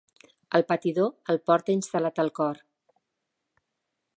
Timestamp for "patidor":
0.69-1.11